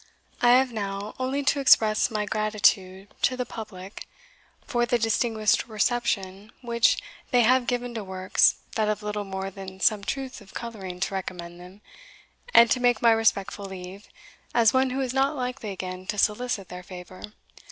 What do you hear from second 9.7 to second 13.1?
some truth of colouring to recommend them, and to take